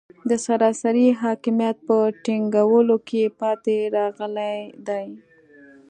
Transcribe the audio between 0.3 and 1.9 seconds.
سراسري حاکمیت